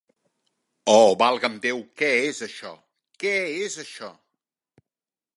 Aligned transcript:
Oh, 0.93 1.09
valga'm 1.25 1.59
Déu, 1.65 1.83
què 2.01 2.09
és 2.29 2.39
això? 2.47 2.71
Què 3.25 3.33
és 3.67 3.77
això? 3.85 4.09